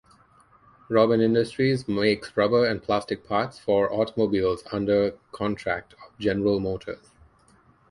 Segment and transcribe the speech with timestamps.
[0.89, 7.11] Robin Industries makes rubber and plastic parts for automobiles under contract of General Motors.